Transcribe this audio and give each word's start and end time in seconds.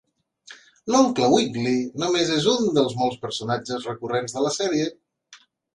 L'oncle 0.93 1.27
Wiggily 1.33 1.75
només 2.05 2.33
és 2.39 2.49
un 2.55 2.75
dels 2.79 2.99
molts 3.03 3.21
personatges 3.27 3.89
recurrents 3.93 4.39
de 4.39 4.49
la 4.49 4.59
sèrie. 4.63 4.91